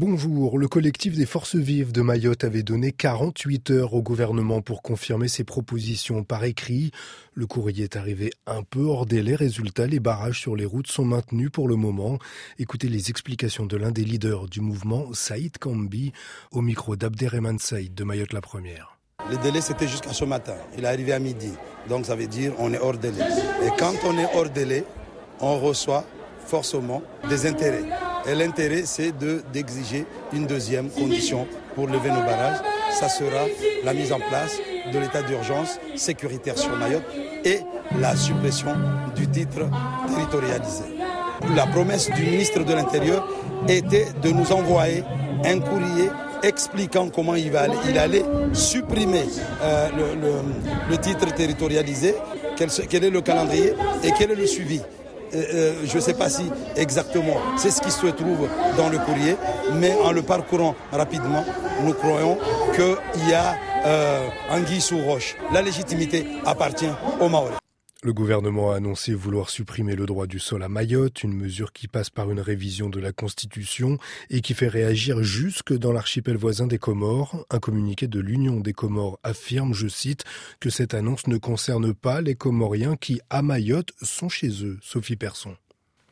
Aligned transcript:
Bonjour, 0.00 0.58
le 0.58 0.68
collectif 0.68 1.16
des 1.16 1.26
forces 1.26 1.56
vives 1.56 1.90
de 1.90 2.02
Mayotte 2.02 2.44
avait 2.44 2.62
donné 2.62 2.92
48 2.92 3.70
heures 3.72 3.94
au 3.94 4.00
gouvernement 4.00 4.62
pour 4.62 4.80
confirmer 4.80 5.26
ses 5.26 5.42
propositions 5.42 6.22
par 6.22 6.44
écrit. 6.44 6.92
Le 7.34 7.48
courrier 7.48 7.82
est 7.82 7.96
arrivé 7.96 8.30
un 8.46 8.62
peu 8.62 8.82
hors 8.82 9.06
délai. 9.06 9.34
Résultat, 9.34 9.88
les 9.88 9.98
barrages 9.98 10.38
sur 10.38 10.54
les 10.54 10.66
routes 10.66 10.86
sont 10.86 11.04
maintenus 11.04 11.50
pour 11.50 11.66
le 11.66 11.74
moment. 11.74 12.20
Écoutez 12.60 12.88
les 12.88 13.10
explications 13.10 13.66
de 13.66 13.76
l'un 13.76 13.90
des 13.90 14.04
leaders 14.04 14.46
du 14.46 14.60
mouvement, 14.60 15.12
Saïd 15.14 15.58
Kambi, 15.58 16.12
au 16.52 16.60
micro 16.60 16.94
d'Abderrahman 16.94 17.58
Saïd 17.58 17.92
de 17.92 18.04
Mayotte 18.04 18.32
la 18.32 18.40
Première. 18.40 19.00
Le 19.28 19.36
délai, 19.38 19.60
c'était 19.60 19.88
jusqu'à 19.88 20.12
ce 20.12 20.24
matin. 20.24 20.54
Il 20.76 20.84
est 20.84 20.86
arrivé 20.86 21.12
à 21.12 21.18
midi. 21.18 21.50
Donc, 21.88 22.06
ça 22.06 22.14
veut 22.14 22.28
dire 22.28 22.52
on 22.60 22.72
est 22.72 22.78
hors 22.78 22.98
délai. 22.98 23.24
Et 23.66 23.70
quand 23.76 23.94
on 24.04 24.16
est 24.16 24.32
hors 24.32 24.48
délai, 24.48 24.84
on 25.40 25.58
reçoit 25.58 26.04
forcément 26.46 27.02
des 27.28 27.46
intérêts. 27.46 28.07
Et 28.28 28.34
l'intérêt, 28.34 28.82
c'est 28.84 29.12
d'exiger 29.52 30.04
une 30.34 30.46
deuxième 30.46 30.90
condition 30.90 31.46
pour 31.74 31.86
lever 31.86 32.10
nos 32.10 32.20
barrages. 32.20 32.58
Ça 32.92 33.08
sera 33.08 33.46
la 33.84 33.94
mise 33.94 34.12
en 34.12 34.18
place 34.18 34.58
de 34.92 34.98
l'état 34.98 35.22
d'urgence 35.22 35.78
sécuritaire 35.96 36.58
sur 36.58 36.76
Mayotte 36.76 37.04
et 37.44 37.60
la 37.98 38.16
suppression 38.16 38.74
du 39.16 39.26
titre 39.28 39.68
territorialisé. 40.14 40.84
La 41.54 41.66
promesse 41.66 42.10
du 42.10 42.22
ministre 42.22 42.64
de 42.64 42.74
l'Intérieur 42.74 43.26
était 43.68 44.08
de 44.22 44.30
nous 44.30 44.52
envoyer 44.52 45.04
un 45.44 45.60
courrier 45.60 46.10
expliquant 46.42 47.08
comment 47.08 47.34
il, 47.34 47.50
va 47.50 47.66
il 47.88 47.98
allait 47.98 48.24
supprimer 48.52 49.24
euh, 49.62 49.88
le, 50.90 50.96
titre 50.98 51.32
territorialisé, 51.34 52.14
quel 52.56 53.04
est 53.04 53.10
le 53.10 53.20
calendrier 53.20 53.72
et 54.04 54.10
quel 54.18 54.32
est 54.32 54.36
le 54.36 54.46
suivi. 54.46 54.80
Euh, 55.34 55.44
euh, 55.54 55.72
je 55.84 55.96
ne 55.96 56.00
sais 56.00 56.14
pas 56.14 56.28
si 56.30 56.50
exactement 56.76 57.36
c'est 57.56 57.70
ce 57.70 57.80
qui 57.80 57.90
se 57.90 58.06
trouve 58.06 58.48
dans 58.76 58.88
le 58.88 58.98
courrier, 58.98 59.36
mais 59.74 59.94
en 60.04 60.12
le 60.12 60.22
parcourant 60.22 60.74
rapidement, 60.92 61.44
nous 61.84 61.92
croyons 61.94 62.38
qu'il 62.74 63.28
y 63.28 63.34
a 63.34 63.54
euh, 63.86 64.28
anguille 64.50 64.80
sous 64.80 64.98
roche. 64.98 65.36
La 65.52 65.62
légitimité 65.62 66.26
appartient 66.46 66.90
aux 67.20 67.28
Maoris. 67.28 67.67
Le 68.04 68.12
gouvernement 68.12 68.70
a 68.70 68.76
annoncé 68.76 69.12
vouloir 69.12 69.50
supprimer 69.50 69.96
le 69.96 70.06
droit 70.06 70.28
du 70.28 70.38
sol 70.38 70.62
à 70.62 70.68
Mayotte, 70.68 71.24
une 71.24 71.32
mesure 71.32 71.72
qui 71.72 71.88
passe 71.88 72.10
par 72.10 72.30
une 72.30 72.38
révision 72.38 72.88
de 72.88 73.00
la 73.00 73.10
Constitution 73.10 73.98
et 74.30 74.40
qui 74.40 74.54
fait 74.54 74.68
réagir 74.68 75.24
jusque 75.24 75.76
dans 75.76 75.90
l'archipel 75.90 76.36
voisin 76.36 76.68
des 76.68 76.78
Comores. 76.78 77.44
Un 77.50 77.58
communiqué 77.58 78.06
de 78.06 78.20
l'Union 78.20 78.60
des 78.60 78.72
Comores 78.72 79.18
affirme, 79.24 79.74
je 79.74 79.88
cite, 79.88 80.22
que 80.60 80.70
cette 80.70 80.94
annonce 80.94 81.26
ne 81.26 81.38
concerne 81.38 81.92
pas 81.92 82.20
les 82.20 82.36
Comoriens 82.36 82.94
qui, 82.94 83.20
à 83.30 83.42
Mayotte, 83.42 83.90
sont 84.00 84.28
chez 84.28 84.64
eux. 84.64 84.78
Sophie 84.80 85.16
Persson. 85.16 85.56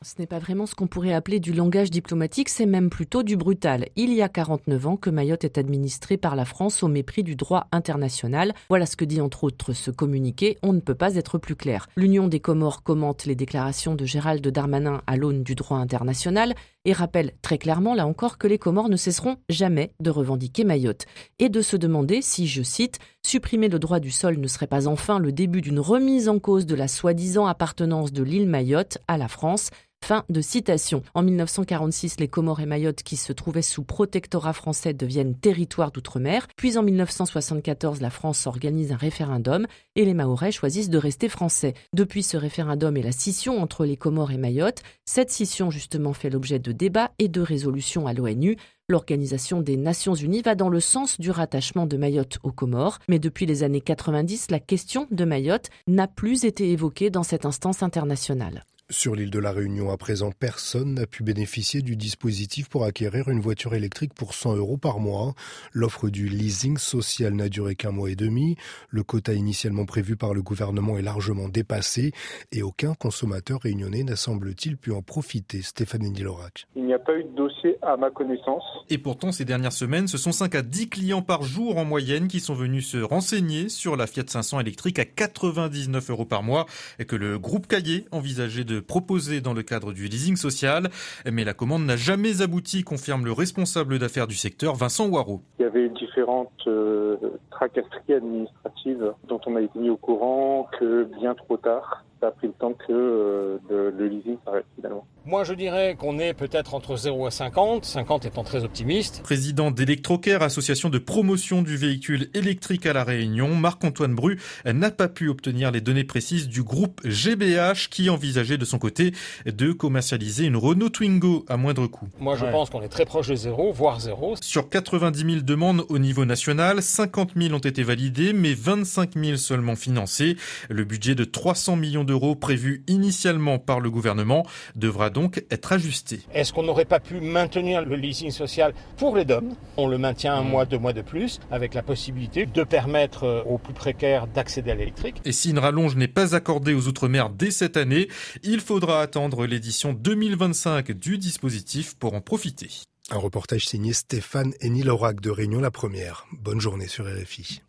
Ce 0.02 0.14
n'est 0.18 0.26
pas 0.26 0.38
vraiment 0.38 0.66
ce 0.66 0.74
qu'on 0.74 0.86
pourrait 0.86 1.14
appeler 1.14 1.40
du 1.40 1.54
langage 1.54 1.90
diplomatique, 1.90 2.50
c'est 2.50 2.66
même 2.66 2.90
plutôt 2.90 3.22
du 3.22 3.36
brutal. 3.36 3.86
Il 3.96 4.12
y 4.12 4.20
a 4.20 4.28
49 4.28 4.86
ans 4.86 4.96
que 4.96 5.08
Mayotte 5.08 5.44
est 5.44 5.56
administrée 5.56 6.18
par 6.18 6.36
la 6.36 6.44
France 6.44 6.82
au 6.82 6.88
mépris 6.88 7.22
du 7.22 7.34
droit 7.34 7.66
international. 7.72 8.52
Voilà 8.68 8.84
ce 8.84 8.96
que 8.96 9.06
dit 9.06 9.22
entre 9.22 9.44
autres 9.44 9.72
ce 9.72 9.90
communiqué. 9.90 10.58
On 10.62 10.74
ne 10.74 10.80
peut 10.80 10.94
pas 10.94 11.14
être 11.14 11.38
plus 11.38 11.56
clair. 11.56 11.88
L'Union 11.96 12.28
des 12.28 12.40
Comores 12.40 12.82
commente 12.82 13.24
les 13.24 13.34
déclarations 13.34 13.94
de 13.94 14.04
Gérald 14.04 14.46
Darmanin 14.46 15.00
à 15.06 15.16
l'aune 15.16 15.42
du 15.42 15.54
droit 15.54 15.78
international 15.78 16.54
et 16.86 16.92
rappelle 16.92 17.32
très 17.42 17.58
clairement, 17.58 17.94
là 17.94 18.06
encore, 18.06 18.38
que 18.38 18.46
les 18.46 18.58
Comores 18.58 18.88
ne 18.88 18.96
cesseront 18.96 19.36
jamais 19.50 19.92
de 20.00 20.08
revendiquer 20.08 20.64
Mayotte 20.64 21.04
et 21.40 21.48
de 21.48 21.60
se 21.60 21.76
demander 21.76 22.22
si, 22.22 22.46
je 22.46 22.62
cite, 22.62 23.00
supprimer 23.24 23.68
le 23.68 23.80
droit 23.80 23.98
du 23.98 24.12
sol 24.12 24.38
ne 24.38 24.46
serait 24.46 24.68
pas 24.68 24.86
enfin 24.86 25.18
le 25.18 25.32
début 25.32 25.60
d'une 25.60 25.80
remise 25.80 26.28
en 26.28 26.38
cause 26.38 26.64
de 26.64 26.76
la 26.76 26.86
soi-disant 26.86 27.46
appartenance 27.46 28.12
de 28.12 28.22
l'île 28.22 28.48
Mayotte 28.48 28.98
à 29.08 29.18
la 29.18 29.26
France 29.26 29.70
Fin 30.06 30.24
de 30.28 30.40
citation. 30.40 31.02
En 31.14 31.24
1946, 31.24 32.20
les 32.20 32.28
Comores 32.28 32.60
et 32.60 32.66
Mayotte, 32.66 33.02
qui 33.02 33.16
se 33.16 33.32
trouvaient 33.32 33.60
sous 33.60 33.82
protectorat 33.82 34.52
français, 34.52 34.94
deviennent 34.94 35.34
territoire 35.34 35.90
d'outre-mer. 35.90 36.46
Puis 36.56 36.78
en 36.78 36.84
1974, 36.84 38.00
la 38.00 38.10
France 38.10 38.46
organise 38.46 38.92
un 38.92 38.96
référendum 38.96 39.66
et 39.96 40.04
les 40.04 40.14
Mahorais 40.14 40.52
choisissent 40.52 40.90
de 40.90 40.98
rester 40.98 41.28
français. 41.28 41.74
Depuis 41.92 42.22
ce 42.22 42.36
référendum 42.36 42.96
et 42.96 43.02
la 43.02 43.10
scission 43.10 43.60
entre 43.60 43.84
les 43.84 43.96
Comores 43.96 44.30
et 44.30 44.36
Mayotte, 44.36 44.84
cette 45.04 45.32
scission 45.32 45.72
justement 45.72 46.12
fait 46.12 46.30
l'objet 46.30 46.60
de 46.60 46.70
débats 46.70 47.10
et 47.18 47.26
de 47.26 47.40
résolutions 47.40 48.06
à 48.06 48.12
l'ONU. 48.12 48.56
L'Organisation 48.88 49.60
des 49.60 49.76
Nations 49.76 50.14
Unies 50.14 50.42
va 50.42 50.54
dans 50.54 50.68
le 50.68 50.78
sens 50.78 51.18
du 51.18 51.32
rattachement 51.32 51.86
de 51.86 51.96
Mayotte 51.96 52.38
aux 52.44 52.52
Comores, 52.52 53.00
mais 53.08 53.18
depuis 53.18 53.44
les 53.44 53.64
années 53.64 53.80
90, 53.80 54.52
la 54.52 54.60
question 54.60 55.08
de 55.10 55.24
Mayotte 55.24 55.70
n'a 55.88 56.06
plus 56.06 56.44
été 56.44 56.70
évoquée 56.70 57.10
dans 57.10 57.24
cette 57.24 57.44
instance 57.44 57.82
internationale. 57.82 58.62
Sur 58.88 59.16
l'île 59.16 59.32
de 59.32 59.40
la 59.40 59.50
Réunion, 59.50 59.90
à 59.90 59.96
présent, 59.96 60.30
personne 60.30 60.94
n'a 60.94 61.08
pu 61.08 61.24
bénéficier 61.24 61.82
du 61.82 61.96
dispositif 61.96 62.68
pour 62.68 62.84
acquérir 62.84 63.28
une 63.28 63.40
voiture 63.40 63.74
électrique 63.74 64.14
pour 64.14 64.32
100 64.32 64.54
euros 64.54 64.76
par 64.76 65.00
mois. 65.00 65.34
L'offre 65.72 66.08
du 66.08 66.28
leasing 66.28 66.78
social 66.78 67.34
n'a 67.34 67.48
duré 67.48 67.74
qu'un 67.74 67.90
mois 67.90 68.10
et 68.10 68.14
demi. 68.14 68.54
Le 68.88 69.02
quota 69.02 69.34
initialement 69.34 69.86
prévu 69.86 70.14
par 70.14 70.34
le 70.34 70.42
gouvernement 70.42 70.96
est 70.98 71.02
largement 71.02 71.48
dépassé 71.48 72.12
et 72.52 72.62
aucun 72.62 72.94
consommateur 72.94 73.60
réunionnais 73.60 74.04
n'a 74.04 74.14
semble-t-il 74.14 74.76
pu 74.76 74.92
en 74.92 75.02
profiter. 75.02 75.62
Stéphane 75.62 76.12
Dilorac. 76.12 76.68
Il 76.76 76.84
n'y 76.84 76.94
a 76.94 77.00
pas 77.00 77.18
eu 77.18 77.24
de 77.24 77.34
dossier 77.34 77.78
à 77.82 77.96
ma 77.96 78.12
connaissance. 78.12 78.62
Et 78.88 78.98
pourtant, 78.98 79.32
ces 79.32 79.44
dernières 79.44 79.72
semaines, 79.72 80.06
ce 80.06 80.16
sont 80.16 80.30
5 80.30 80.54
à 80.54 80.62
10 80.62 80.90
clients 80.90 81.22
par 81.22 81.42
jour 81.42 81.78
en 81.78 81.84
moyenne 81.84 82.28
qui 82.28 82.38
sont 82.38 82.54
venus 82.54 82.86
se 82.86 82.98
renseigner 82.98 83.68
sur 83.68 83.96
la 83.96 84.06
Fiat 84.06 84.22
500 84.28 84.60
électrique 84.60 85.00
à 85.00 85.04
99 85.04 86.08
euros 86.10 86.24
par 86.24 86.44
mois 86.44 86.66
et 87.00 87.04
que 87.04 87.16
le 87.16 87.40
groupe 87.40 87.66
Caillé 87.66 88.04
envisageait 88.12 88.62
de 88.62 88.75
proposé 88.80 89.40
dans 89.40 89.54
le 89.54 89.62
cadre 89.62 89.92
du 89.92 90.06
leasing 90.06 90.36
social. 90.36 90.88
Mais 91.30 91.44
la 91.44 91.54
commande 91.54 91.84
n'a 91.84 91.96
jamais 91.96 92.42
abouti, 92.42 92.82
confirme 92.82 93.24
le 93.24 93.32
responsable 93.32 93.98
d'affaires 93.98 94.26
du 94.26 94.36
secteur, 94.36 94.74
Vincent 94.74 95.08
Waro. 95.08 95.40
Il 95.58 95.62
y 95.62 95.64
avait 95.66 95.88
différentes 95.88 96.52
euh, 96.66 97.16
tracasseries 97.50 98.14
administratives 98.14 99.12
dont 99.28 99.40
on 99.46 99.56
a 99.56 99.60
été 99.60 99.78
mis 99.78 99.90
au 99.90 99.96
courant 99.96 100.68
que 100.78 101.04
bien 101.18 101.34
trop 101.34 101.56
tard 101.56 102.04
ça 102.20 102.28
a 102.28 102.30
pris 102.30 102.46
le 102.46 102.52
temps 102.54 102.72
que 102.72 102.92
euh, 102.92 103.58
le 103.68 104.06
leasing 104.06 104.38
s'arrête 104.44 104.66
finalement. 104.74 105.06
Moi, 105.28 105.42
je 105.42 105.54
dirais 105.54 105.96
qu'on 105.98 106.20
est 106.20 106.34
peut-être 106.34 106.72
entre 106.74 106.96
0 106.96 107.26
et 107.26 107.30
50, 107.32 107.84
50 107.84 108.26
étant 108.26 108.44
très 108.44 108.62
optimiste. 108.62 109.22
Président 109.24 109.72
d'Electrocare, 109.72 110.40
association 110.40 110.88
de 110.88 110.98
promotion 110.98 111.62
du 111.62 111.76
véhicule 111.76 112.30
électrique 112.32 112.86
à 112.86 112.92
La 112.92 113.02
Réunion, 113.02 113.52
Marc-Antoine 113.56 114.14
Bru 114.14 114.38
n'a 114.64 114.92
pas 114.92 115.08
pu 115.08 115.28
obtenir 115.28 115.72
les 115.72 115.80
données 115.80 116.04
précises 116.04 116.46
du 116.46 116.62
groupe 116.62 117.00
GBH 117.04 117.88
qui 117.90 118.08
envisageait 118.08 118.56
de 118.56 118.64
son 118.64 118.78
côté 118.78 119.14
de 119.46 119.72
commercialiser 119.72 120.44
une 120.44 120.56
Renault 120.56 120.90
Twingo 120.90 121.44
à 121.48 121.56
moindre 121.56 121.88
coût. 121.88 122.06
Moi, 122.20 122.36
je 122.36 122.44
pense 122.44 122.70
qu'on 122.70 122.82
est 122.82 122.88
très 122.88 123.04
proche 123.04 123.26
de 123.26 123.34
zéro, 123.34 123.72
voire 123.72 123.98
zéro. 123.98 124.36
Sur 124.40 124.68
90 124.68 125.18
000 125.18 125.40
demandes 125.40 125.84
au 125.88 125.98
niveau 125.98 126.24
national, 126.24 126.80
50 126.80 127.32
000 127.36 127.52
ont 127.52 127.58
été 127.58 127.82
validées, 127.82 128.32
mais 128.32 128.54
25 128.54 129.14
000 129.16 129.36
seulement 129.38 129.74
financées. 129.74 130.36
Le 130.68 130.84
budget 130.84 131.16
de 131.16 131.24
300 131.24 131.74
millions 131.74 132.04
d'euros 132.04 132.36
prévu 132.36 132.84
initialement 132.86 133.58
par 133.58 133.80
le 133.80 133.90
gouvernement 133.90 134.46
devra 134.76 135.10
donc 135.16 135.42
être 135.50 135.72
ajusté. 135.72 136.20
Est-ce 136.34 136.52
qu'on 136.52 136.62
n'aurait 136.62 136.84
pas 136.84 137.00
pu 137.00 137.22
maintenir 137.22 137.82
le 137.82 137.96
leasing 137.96 138.30
social 138.30 138.74
pour 138.98 139.16
les 139.16 139.24
DOM? 139.24 139.54
On 139.78 139.88
le 139.88 139.96
maintient 139.96 140.34
un 140.34 140.42
mois, 140.42 140.66
deux 140.66 140.78
mois 140.78 140.92
de 140.92 141.00
plus, 141.00 141.40
avec 141.50 141.72
la 141.72 141.82
possibilité 141.82 142.44
de 142.44 142.64
permettre 142.64 143.24
euh, 143.24 143.42
aux 143.44 143.56
plus 143.56 143.72
précaires 143.72 144.26
d'accéder 144.26 144.72
à 144.72 144.74
l'électrique. 144.74 145.16
Et 145.24 145.32
si 145.32 145.48
une 145.50 145.58
rallonge 145.58 145.96
n'est 145.96 146.06
pas 146.06 146.34
accordée 146.34 146.74
aux 146.74 146.86
Outre-mer 146.86 147.30
dès 147.30 147.50
cette 147.50 147.78
année, 147.78 148.08
il 148.42 148.60
faudra 148.60 149.00
attendre 149.00 149.46
l'édition 149.46 149.94
2025 149.94 150.92
du 150.92 151.16
dispositif 151.16 151.94
pour 151.94 152.12
en 152.12 152.20
profiter. 152.20 152.68
Un 153.10 153.16
reportage 153.16 153.66
signé 153.66 153.94
Stéphane 153.94 154.52
Enilorac 154.62 155.22
de 155.22 155.30
Réunion 155.30 155.60
la 155.60 155.70
Première. 155.70 156.26
Bonne 156.32 156.60
journée 156.60 156.88
sur 156.88 157.06
RFI. 157.06 157.62